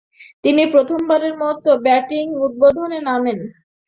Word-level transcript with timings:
তিনি 0.43 0.63
প্রথমবারের 0.73 1.33
মতো 1.43 1.69
ব্যাটিং 1.85 2.25
উদ্বোধনে 2.45 2.99
নামেন। 3.07 3.39